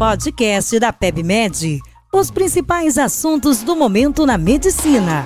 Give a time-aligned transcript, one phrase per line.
[0.00, 1.78] podcast da PebMed.
[2.10, 5.22] Os principais assuntos do momento na medicina.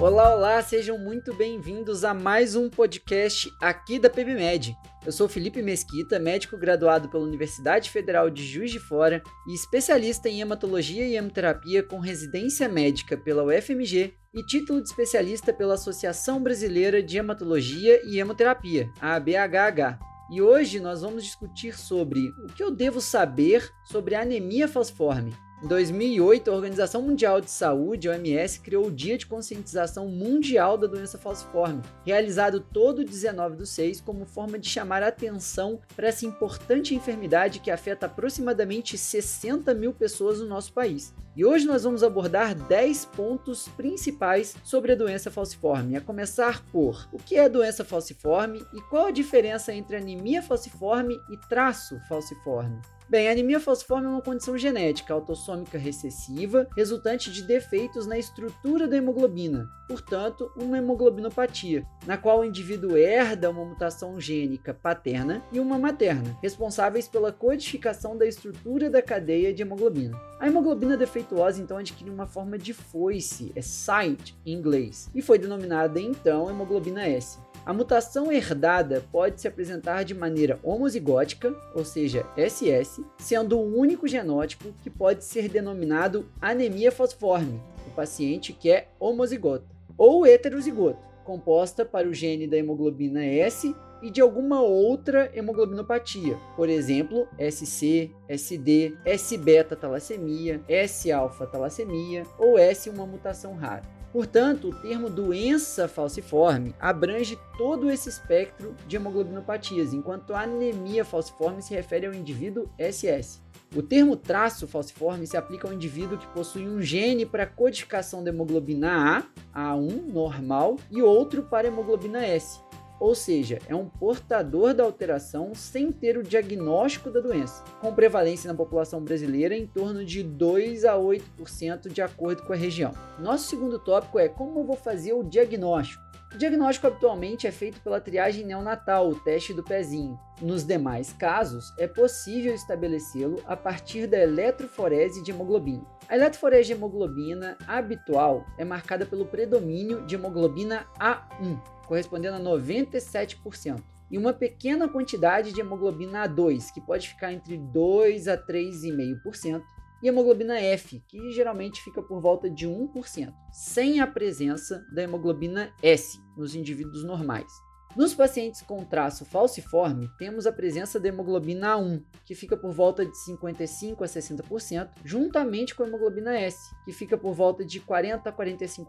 [0.00, 4.76] Olá, olá, sejam muito bem-vindos a mais um podcast aqui da PebMed.
[5.04, 10.28] Eu sou Felipe Mesquita, médico graduado pela Universidade Federal de Juiz de Fora e especialista
[10.28, 16.40] em hematologia e hemoterapia com residência médica pela UFMG e título de especialista pela Associação
[16.40, 19.98] Brasileira de Hematologia e Hemoterapia, a ABHH.
[20.30, 25.34] E hoje nós vamos discutir sobre o que eu devo saber sobre anemia falciforme.
[25.62, 30.88] Em 2008, a Organização Mundial de Saúde, OMS, criou o Dia de Conscientização Mundial da
[30.88, 36.96] Doença Falciforme, realizado todo 19 do 6 como forma de chamar atenção para essa importante
[36.96, 41.14] enfermidade que afeta aproximadamente 60 mil pessoas no nosso país.
[41.36, 47.08] E hoje nós vamos abordar 10 pontos principais sobre a doença falciforme, a começar por
[47.12, 52.80] o que é doença falciforme e qual a diferença entre anemia falciforme e traço falciforme.
[53.08, 58.88] Bem, a anemia falciforme é uma condição genética autossômica recessiva, resultante de defeitos na estrutura
[58.88, 65.60] da hemoglobina, portanto, uma hemoglobinopatia, na qual o indivíduo herda uma mutação gênica paterna e
[65.60, 70.18] uma materna, responsáveis pela codificação da estrutura da cadeia de hemoglobina.
[70.40, 75.38] A hemoglobina defeituosa então adquire uma forma de foice, é site em inglês, e foi
[75.38, 77.38] denominada então hemoglobina S.
[77.64, 84.08] A mutação herdada pode se apresentar de maneira homozigótica, ou seja, SS, sendo o único
[84.08, 89.64] genótipo que pode ser denominado anemia falciforme, o paciente que é homozigoto,
[89.96, 96.68] ou heterozigoto, composta para o gene da hemoglobina S e de alguma outra hemoglobinopatia, por
[96.68, 104.01] exemplo, SC, SD, S-beta talassemia, S-alfa talassemia ou S uma mutação rara.
[104.12, 111.62] Portanto, o termo doença falciforme abrange todo esse espectro de hemoglobinopatias, enquanto a anemia falciforme
[111.62, 113.40] se refere ao indivíduo SS.
[113.74, 118.28] O termo traço falciforme se aplica ao indivíduo que possui um gene para codificação da
[118.28, 119.24] hemoglobina
[119.54, 122.60] A, A1 normal, e outro para hemoglobina S,
[123.02, 128.46] ou seja, é um portador da alteração sem ter o diagnóstico da doença, com prevalência
[128.46, 132.92] na população brasileira em torno de 2 a 8% de acordo com a região.
[133.18, 136.11] Nosso segundo tópico é como eu vou fazer o diagnóstico.
[136.34, 140.18] O diagnóstico habitualmente é feito pela triagem neonatal, o teste do pezinho.
[140.40, 145.84] Nos demais casos, é possível estabelecê-lo a partir da eletroforese de hemoglobina.
[146.08, 153.82] A eletroforese de hemoglobina habitual é marcada pelo predomínio de hemoglobina A1, correspondendo a 97%,
[154.10, 159.62] e uma pequena quantidade de hemoglobina A2, que pode ficar entre 2 a 3,5%,
[160.02, 165.72] e hemoglobina F, que geralmente fica por volta de 1%, sem a presença da hemoglobina
[165.82, 167.52] S nos indivíduos normais.
[167.94, 173.04] Nos pacientes com traço falciforme, temos a presença da hemoglobina A1, que fica por volta
[173.04, 178.28] de 55 a 60%, juntamente com a hemoglobina S, que fica por volta de 40
[178.28, 178.86] a 45%.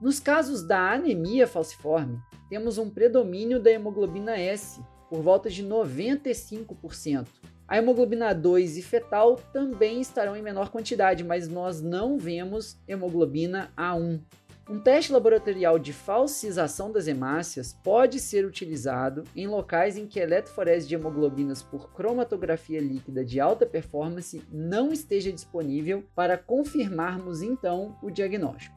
[0.00, 7.26] Nos casos da anemia falciforme, temos um predomínio da hemoglobina S, por volta de 95%.
[7.72, 13.72] A hemoglobina 2 e fetal também estarão em menor quantidade, mas nós não vemos hemoglobina
[13.74, 14.20] A1.
[14.68, 20.22] Um teste laboratorial de falsização das hemácias pode ser utilizado em locais em que a
[20.24, 27.96] eletroforese de hemoglobinas por cromatografia líquida de alta performance não esteja disponível para confirmarmos então
[28.02, 28.76] o diagnóstico.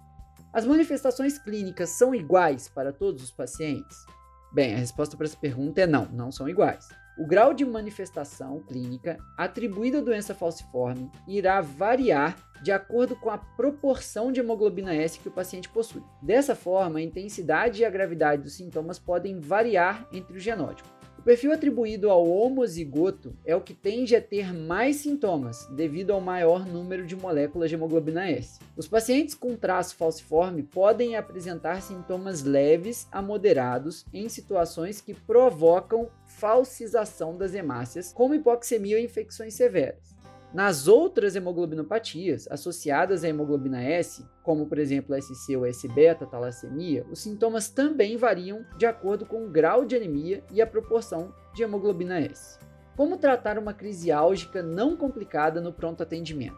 [0.54, 4.06] As manifestações clínicas são iguais para todos os pacientes?
[4.54, 6.88] Bem, a resposta para essa pergunta é não, não são iguais.
[7.18, 13.38] O grau de manifestação clínica atribuído à doença falciforme irá variar de acordo com a
[13.38, 16.04] proporção de hemoglobina S que o paciente possui.
[16.22, 20.95] Dessa forma, a intensidade e a gravidade dos sintomas podem variar entre os genótipos
[21.26, 26.68] perfil atribuído ao homozigoto é o que tende a ter mais sintomas, devido ao maior
[26.68, 28.60] número de moléculas de hemoglobina S.
[28.78, 36.10] Os pacientes com traço falciforme podem apresentar sintomas leves a moderados em situações que provocam
[36.28, 40.15] falsização das hemácias, como hipoxemia ou infecções severas.
[40.56, 47.20] Nas outras hemoglobinopatias associadas à hemoglobina S, como por exemplo SC ou S-beta talassemia, os
[47.20, 52.22] sintomas também variam de acordo com o grau de anemia e a proporção de hemoglobina
[52.22, 52.58] S.
[52.96, 56.56] Como tratar uma crise álgica não complicada no pronto atendimento?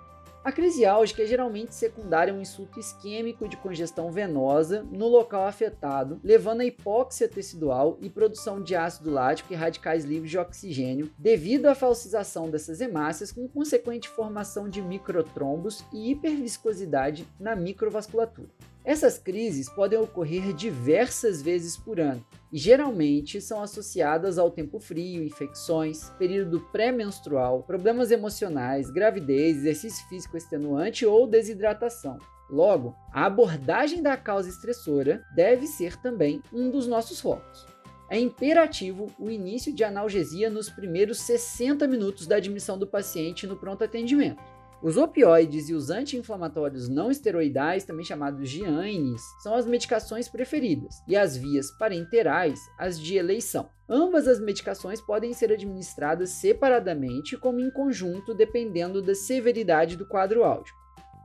[0.48, 5.46] A crise álgica é geralmente secundária a um insulto isquêmico de congestão venosa no local
[5.46, 11.12] afetado, levando a hipóxia tecidual e produção de ácido lático e radicais livres de oxigênio,
[11.18, 18.48] devido à falsização dessas hemácias, com consequente formação de microtrombos e hiperviscosidade na microvasculatura.
[18.86, 25.24] Essas crises podem ocorrer diversas vezes por ano e geralmente são associadas ao tempo frio,
[25.24, 32.18] infecções, período pré-menstrual, problemas emocionais, gravidez, exercício físico extenuante ou desidratação.
[32.50, 37.66] Logo, a abordagem da causa estressora deve ser também um dos nossos focos.
[38.10, 43.58] É imperativo o início de analgesia nos primeiros 60 minutos da admissão do paciente no
[43.58, 44.42] pronto atendimento.
[44.82, 51.02] Os opioides e os anti-inflamatórios não esteroidais, também chamados de ANIs, são as medicações preferidas,
[51.08, 53.70] e as vias parenterais, as de eleição.
[53.90, 60.44] Ambas as medicações podem ser administradas separadamente como em conjunto, dependendo da severidade do quadro
[60.44, 60.78] áudico.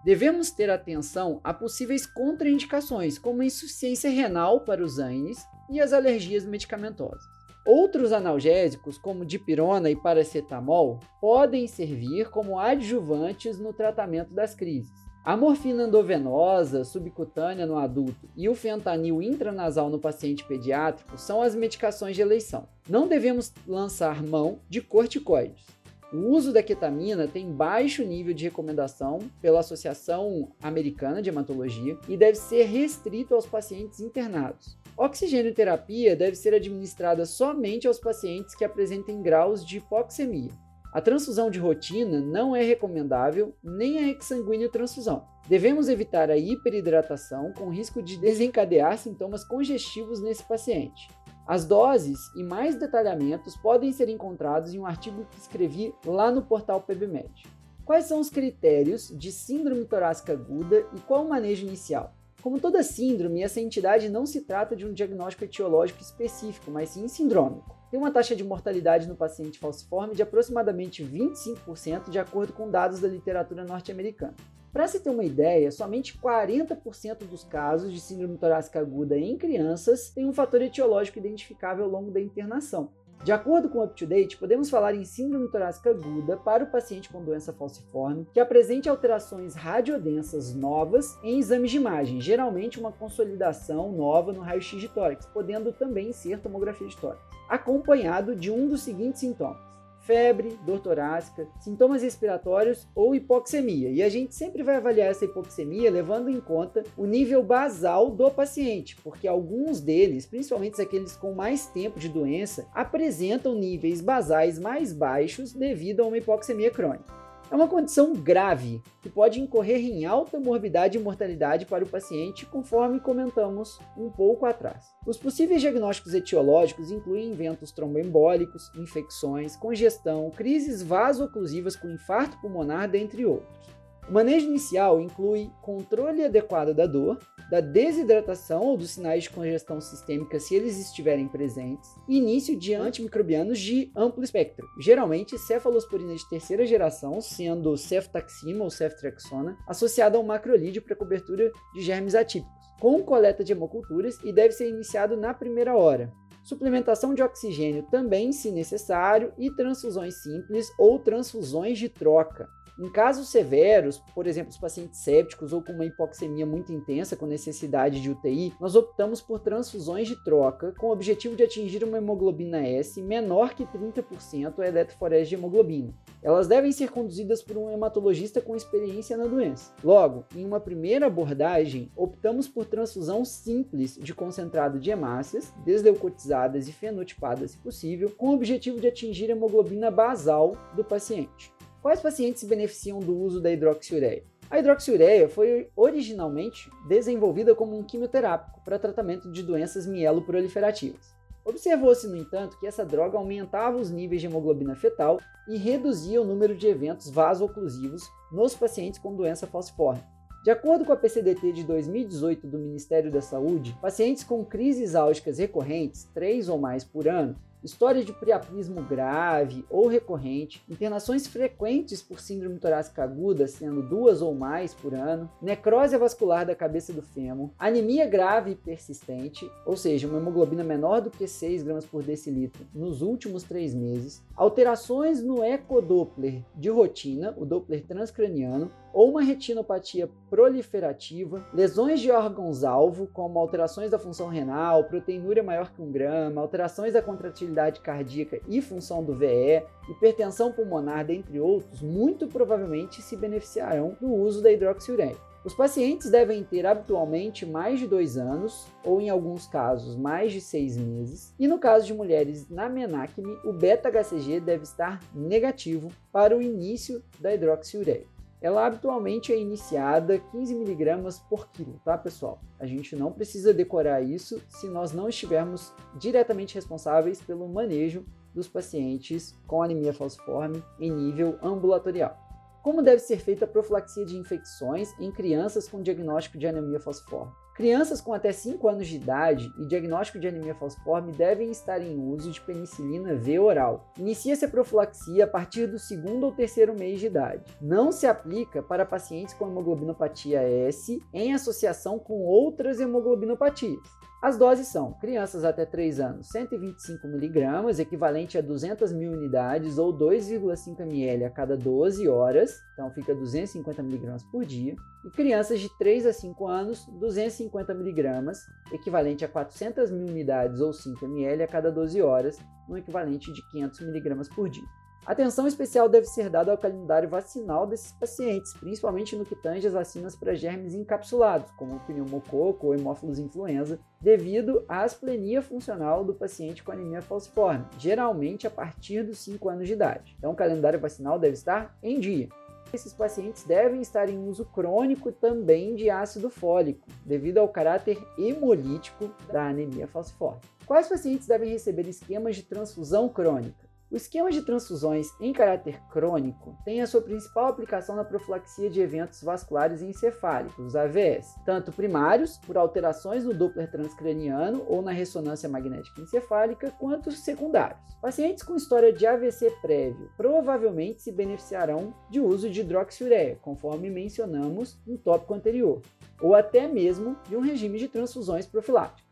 [0.03, 6.45] Devemos ter atenção a possíveis contraindicações, como insuficiência renal para os ANIs e as alergias
[6.45, 7.23] medicamentosas.
[7.65, 14.91] Outros analgésicos, como dipirona e paracetamol, podem servir como adjuvantes no tratamento das crises.
[15.25, 21.55] A morfina endovenosa subcutânea no adulto e o fentanil intranasal no paciente pediátrico são as
[21.55, 22.67] medicações de eleição.
[22.89, 25.65] Não devemos lançar mão de corticoides.
[26.13, 32.17] O uso da ketamina tem baixo nível de recomendação pela Associação Americana de Hematologia e
[32.17, 34.77] deve ser restrito aos pacientes internados.
[34.97, 40.51] Oxigênio terapia deve ser administrada somente aos pacientes que apresentem graus de hipoxemia.
[40.93, 45.27] A transfusão de rotina não é recomendável, nem a exsanguíneo transfusão.
[45.49, 51.09] Devemos evitar a hiperidratação com risco de desencadear sintomas congestivos nesse paciente.
[51.47, 56.43] As doses e mais detalhamentos podem ser encontrados em um artigo que escrevi lá no
[56.43, 57.43] portal PebMed.
[57.85, 62.15] Quais são os critérios de síndrome torácica aguda e qual o manejo inicial?
[62.43, 67.07] Como toda síndrome, essa entidade não se trata de um diagnóstico etiológico específico, mas sim
[67.07, 67.79] sindrômico.
[67.89, 72.99] Tem uma taxa de mortalidade no paciente falciforme de aproximadamente 25%, de acordo com dados
[72.99, 74.35] da literatura norte-americana.
[74.73, 80.11] Para se ter uma ideia, somente 40% dos casos de síndrome torácica aguda em crianças
[80.11, 82.91] têm um fator etiológico identificável ao longo da internação.
[83.25, 87.23] De acordo com o UpToDate, podemos falar em síndrome torácica aguda para o paciente com
[87.23, 94.33] doença falciforme que apresente alterações radiodensas novas em exames de imagem, geralmente uma consolidação nova
[94.33, 99.21] no raio-x de tórax, podendo também ser tomografia de tórax, acompanhado de um dos seguintes
[99.21, 99.72] sintomas
[100.03, 103.91] febre, dor torácica, sintomas respiratórios ou hipoxemia.
[103.91, 108.31] E a gente sempre vai avaliar essa hipoxemia levando em conta o nível basal do
[108.31, 114.93] paciente, porque alguns deles, principalmente aqueles com mais tempo de doença, apresentam níveis basais mais
[114.93, 117.22] baixos devido a uma hipoxemia crônica.
[117.53, 122.47] É uma condição grave que pode incorrer em alta morbidade e mortalidade para o paciente,
[122.47, 124.87] conforme comentamos um pouco atrás.
[125.07, 133.27] Os possíveis diagnósticos etiológicos incluem eventos tromboembólicos, infecções, congestão, crises vasoclusivas com infarto pulmonar, dentre
[133.27, 133.82] outros.
[134.09, 137.19] O manejo inicial inclui controle adequado da dor,
[137.51, 142.75] da desidratação ou dos sinais de congestão sistêmica se eles estiverem presentes, e início de
[142.75, 150.25] antimicrobianos de amplo espectro, geralmente cefalosporina de terceira geração, sendo ceftaxima ou ceftriaxona, associada ao
[150.25, 155.33] macrolídeo para cobertura de germes atípicos, com coleta de hemoculturas e deve ser iniciado na
[155.33, 156.13] primeira hora.
[156.43, 162.49] Suplementação de oxigênio também, se necessário, e transfusões simples ou transfusões de troca,
[162.83, 167.27] em casos severos, por exemplo, os pacientes sépticos ou com uma hipoxemia muito intensa com
[167.27, 171.99] necessidade de UTI, nós optamos por transfusões de troca com o objetivo de atingir uma
[171.99, 175.95] hemoglobina S menor que 30% a eletroforese de hemoglobina.
[176.21, 179.73] Elas devem ser conduzidas por um hematologista com experiência na doença.
[179.85, 186.73] Logo, em uma primeira abordagem, optamos por transfusão simples de concentrado de hemácias, desleucotizadas e
[186.73, 191.53] fenotipadas se possível, com o objetivo de atingir a hemoglobina basal do paciente.
[191.83, 194.23] Quais pacientes se beneficiam do uso da hidroxiureia?
[194.49, 201.13] A hidroxiureia foi originalmente desenvolvida como um quimioterápico para tratamento de doenças mieloproliferativas.
[201.45, 206.25] Observou-se, no entanto, que essa droga aumentava os níveis de hemoglobina fetal e reduzia o
[206.25, 210.05] número de eventos vasoclusivos nos pacientes com doença falciforme.
[210.45, 215.39] De acordo com a PCDT de 2018 do Ministério da Saúde, pacientes com crises álgicas
[215.39, 222.21] recorrentes, três ou mais por ano, história de priapismo grave ou recorrente, internações frequentes por
[222.21, 227.51] síndrome torácica aguda, sendo duas ou mais por ano, necrose vascular da cabeça do fêmur,
[227.59, 232.67] anemia grave e persistente, ou seja, uma hemoglobina menor do que 6 gramas por decilitro
[232.75, 240.09] nos últimos três meses, alterações no ecodoppler de rotina, o Doppler transcraniano, ou uma retinopatia
[240.29, 246.93] proliferativa, lesões de órgãos-alvo, como alterações da função renal, proteinúria maior que um grama, alterações
[246.93, 253.97] da contratilidade cardíaca e função do VE, hipertensão pulmonar, dentre outros, muito provavelmente se beneficiarão
[254.01, 255.17] do uso da hidroxiureia.
[255.45, 260.41] Os pacientes devem ter habitualmente mais de dois anos, ou em alguns casos mais de
[260.41, 266.37] seis meses, e no caso de mulheres na menacme, o beta-HCG deve estar negativo para
[266.37, 268.07] o início da hidroxiureia.
[268.43, 272.41] Ela habitualmente é iniciada 15mg por quilo, tá pessoal?
[272.59, 278.49] A gente não precisa decorar isso se nós não estivermos diretamente responsáveis pelo manejo dos
[278.49, 282.19] pacientes com anemia falciforme em nível ambulatorial.
[282.65, 287.33] Como deve ser feita a profilaxia de infecções em crianças com diagnóstico de anemia falciforme?
[287.63, 291.97] Crianças com até 5 anos de idade e diagnóstico de anemia falciforme devem estar em
[291.97, 293.93] uso de penicilina V oral.
[293.97, 297.45] Inicia-se a profilaxia a partir do segundo ou terceiro mês de idade.
[297.61, 303.79] Não se aplica para pacientes com hemoglobinopatia S em associação com outras hemoglobinopatias.
[304.23, 309.93] As doses são crianças até 3 anos, 125 mg, equivalente a 200 mil unidades ou
[309.93, 314.77] 2,5 ml a cada 12 horas, então fica 250 mg por dia.
[315.05, 318.33] E crianças de 3 a 5 anos, 250 mg,
[318.73, 322.39] equivalente a 400 mil unidades ou 5 ml a cada 12 horas,
[322.69, 324.82] no equivalente de 500 mg por dia.
[325.05, 329.73] Atenção especial deve ser dada ao calendário vacinal desses pacientes, principalmente no que tange as
[329.73, 336.63] vacinas para germes encapsulados, como pneumococo ou hemófilos influenza, devido à asplenia funcional do paciente
[336.63, 340.15] com anemia falciforme, geralmente a partir dos 5 anos de idade.
[340.17, 342.29] Então, o calendário vacinal deve estar em dia.
[342.73, 349.11] Esses pacientes devem estar em uso crônico também de ácido fólico, devido ao caráter hemolítico
[349.33, 350.41] da anemia falciforme.
[350.65, 353.72] Quais pacientes devem receber esquemas de transfusão crônica?
[353.93, 358.81] O esquema de transfusões em caráter crônico tem a sua principal aplicação na profilaxia de
[358.81, 365.47] eventos vasculares encefálicos, os AVS, tanto primários, por alterações no Doppler transcraniano ou na ressonância
[365.47, 367.95] magnética encefálica, quanto secundários.
[368.01, 374.81] Pacientes com história de AVC prévio provavelmente se beneficiarão de uso de hidroxiureia, conforme mencionamos
[374.87, 375.83] no tópico anterior,
[376.19, 379.12] ou até mesmo de um regime de transfusões profiláticas.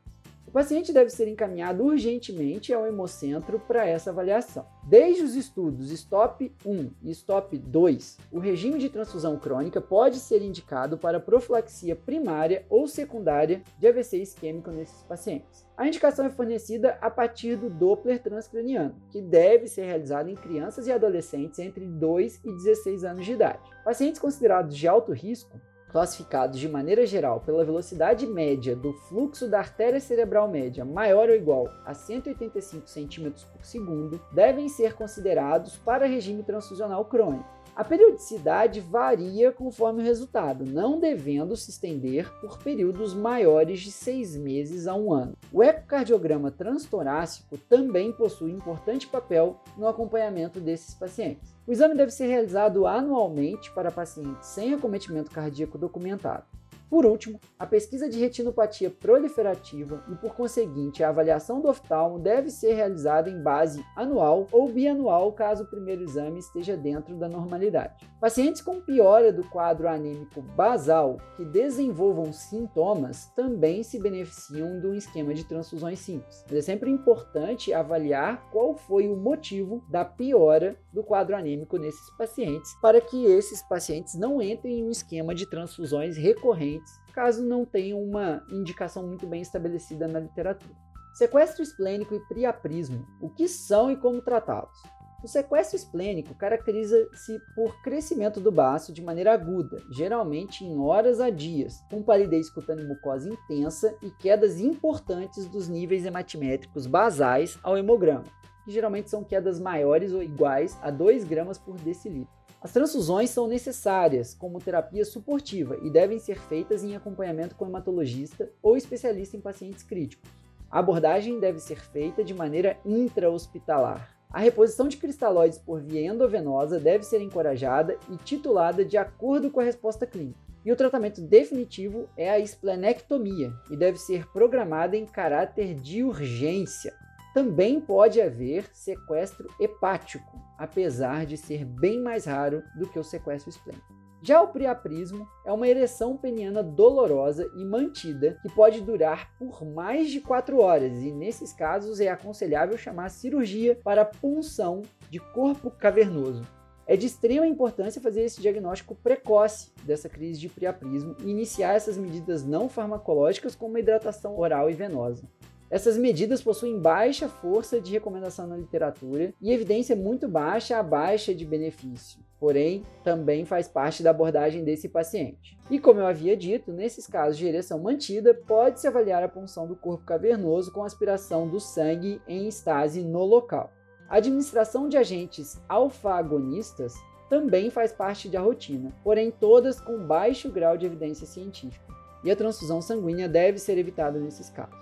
[0.50, 4.66] O paciente deve ser encaminhado urgentemente ao hemocentro para essa avaliação.
[4.82, 10.42] Desde os estudos STOP 1 e STOP 2, o regime de transfusão crônica pode ser
[10.42, 15.64] indicado para profilaxia primária ou secundária de AVC isquêmico nesses pacientes.
[15.76, 20.88] A indicação é fornecida a partir do Doppler transcraniano, que deve ser realizado em crianças
[20.88, 23.70] e adolescentes entre 2 e 16 anos de idade.
[23.84, 29.58] Pacientes considerados de alto risco classificados de maneira geral pela velocidade média do fluxo da
[29.58, 36.06] artéria cerebral média maior ou igual a 185 cm por segundo, devem ser considerados para
[36.06, 37.59] regime transfusional crônico.
[37.80, 44.36] A periodicidade varia conforme o resultado, não devendo se estender por períodos maiores de seis
[44.36, 45.32] meses a um ano.
[45.50, 51.54] O ecocardiograma transtorácico também possui importante papel no acompanhamento desses pacientes.
[51.66, 56.44] O exame deve ser realizado anualmente para pacientes sem acometimento cardíaco documentado.
[56.90, 62.50] Por último, a pesquisa de retinopatia proliferativa e, por conseguinte, a avaliação do oftalmo deve
[62.50, 68.10] ser realizada em base anual ou bianual, caso o primeiro exame esteja dentro da normalidade.
[68.20, 74.94] Pacientes com piora do quadro anêmico basal que desenvolvam sintomas também se beneficiam de um
[74.94, 76.44] esquema de transfusões simples.
[76.48, 82.10] Mas é sempre importante avaliar qual foi o motivo da piora do quadro anêmico nesses
[82.18, 86.79] pacientes, para que esses pacientes não entrem em um esquema de transfusões recorrentes
[87.10, 90.74] caso não tenham uma indicação muito bem estabelecida na literatura.
[91.14, 93.06] Sequestro esplênico e priaprismo.
[93.20, 94.80] O que são e como tratá-los?
[95.22, 101.28] O sequestro esplênico caracteriza-se por crescimento do baço de maneira aguda, geralmente em horas a
[101.28, 108.24] dias, com palidez cutânea mucosa intensa e quedas importantes dos níveis hematimétricos basais ao hemograma,
[108.64, 112.39] que geralmente são quedas maiores ou iguais a 2 gramas por decilitro.
[112.62, 118.50] As transfusões são necessárias como terapia suportiva e devem ser feitas em acompanhamento com hematologista
[118.62, 120.30] ou especialista em pacientes críticos.
[120.70, 124.14] A abordagem deve ser feita de maneira intra-hospitalar.
[124.30, 129.60] A reposição de cristalóides por via endovenosa deve ser encorajada e titulada de acordo com
[129.60, 130.38] a resposta clínica.
[130.64, 136.94] E o tratamento definitivo é a esplenectomia e deve ser programada em caráter de urgência.
[137.32, 143.50] Também pode haver sequestro hepático, apesar de ser bem mais raro do que o sequestro
[143.50, 144.00] esplênico.
[144.22, 150.10] Já o priaprismo é uma ereção peniana dolorosa e mantida que pode durar por mais
[150.10, 156.42] de 4 horas e nesses casos é aconselhável chamar cirurgia para punção de corpo cavernoso.
[156.86, 161.96] É de extrema importância fazer esse diagnóstico precoce dessa crise de priaprismo e iniciar essas
[161.96, 165.24] medidas não farmacológicas como hidratação oral e venosa.
[165.70, 171.32] Essas medidas possuem baixa força de recomendação na literatura e evidência muito baixa a baixa
[171.32, 175.56] de benefício, porém também faz parte da abordagem desse paciente.
[175.70, 179.76] E como eu havia dito, nesses casos de ereção mantida, pode-se avaliar a punção do
[179.76, 183.70] corpo cavernoso com aspiração do sangue em estase no local.
[184.08, 186.94] A administração de agentes alfa-agonistas
[187.28, 192.34] também faz parte da rotina, porém todas com baixo grau de evidência científica, e a
[192.34, 194.79] transfusão sanguínea deve ser evitada nesses casos.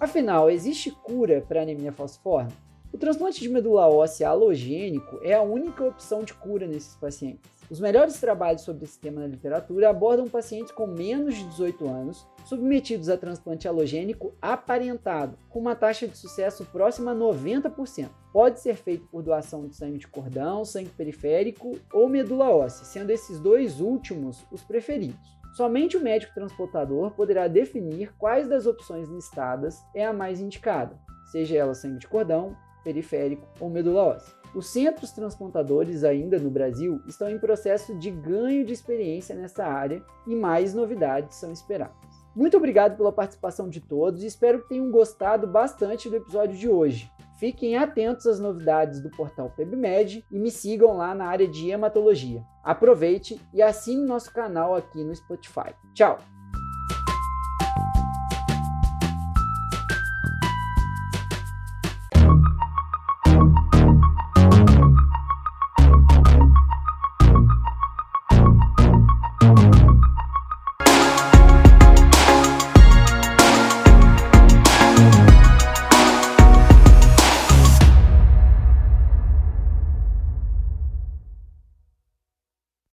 [0.00, 2.50] Afinal, existe cura para anemia falciforme?
[2.90, 7.50] O transplante de medula óssea halogênico é a única opção de cura nesses pacientes.
[7.68, 12.26] Os melhores trabalhos sobre esse tema na literatura abordam pacientes com menos de 18 anos,
[12.46, 18.08] submetidos a transplante halogênico aparentado, com uma taxa de sucesso próxima a 90%.
[18.32, 23.10] Pode ser feito por doação de sangue de cordão, sangue periférico ou medula óssea, sendo
[23.10, 25.39] esses dois últimos os preferidos.
[25.52, 30.98] Somente o médico transportador poderá definir quais das opções listadas é a mais indicada,
[31.30, 34.34] seja ela sangue de cordão, periférico ou medula óssea.
[34.54, 40.02] Os centros transplantadores ainda no Brasil estão em processo de ganho de experiência nessa área
[40.26, 41.94] e mais novidades são esperadas.
[42.34, 46.68] Muito obrigado pela participação de todos e espero que tenham gostado bastante do episódio de
[46.68, 47.10] hoje.
[47.40, 52.44] Fiquem atentos às novidades do portal PebMed e me sigam lá na área de hematologia.
[52.62, 55.74] Aproveite e assine nosso canal aqui no Spotify.
[55.94, 56.18] Tchau!